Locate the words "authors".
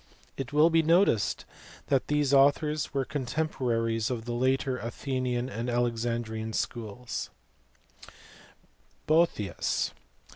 2.33-2.91